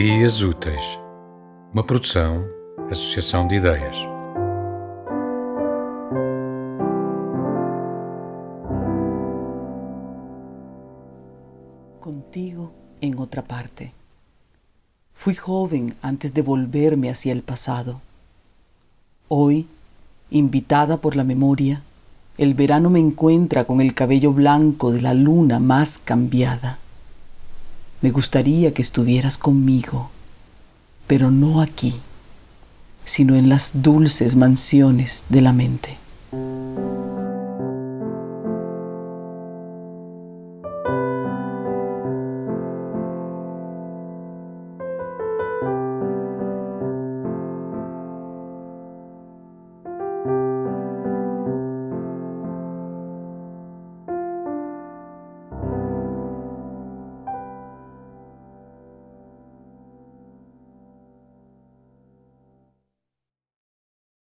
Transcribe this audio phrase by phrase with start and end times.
[0.00, 1.00] Ideias Úteis,
[1.74, 2.46] uma produção,
[2.88, 3.96] associação de ideias.
[11.98, 13.92] Contigo en otra parte.
[15.12, 18.00] Fui joven antes de volverme hacia el pasado.
[19.26, 19.66] Hoy,
[20.30, 21.82] invitada por la memoria,
[22.36, 26.78] el verano me encuentra con el cabello blanco de la luna más cambiada.
[28.00, 30.10] Me gustaría que estuvieras conmigo,
[31.06, 31.94] pero no aquí,
[33.04, 35.98] sino en las dulces mansiones de la mente.